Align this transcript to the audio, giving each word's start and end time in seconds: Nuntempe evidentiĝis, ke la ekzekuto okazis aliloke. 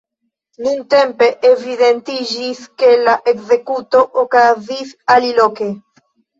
Nuntempe 0.67 1.27
evidentiĝis, 1.49 2.63
ke 2.81 2.91
la 3.03 3.15
ekzekuto 3.35 4.05
okazis 4.25 4.99
aliloke. 5.19 5.73